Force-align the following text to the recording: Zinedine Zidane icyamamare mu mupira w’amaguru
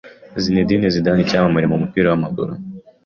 Zinedine 0.43 0.85
Zidane 0.93 1.21
icyamamare 1.23 1.65
mu 1.71 1.77
mupira 1.81 2.07
w’amaguru 2.09 2.53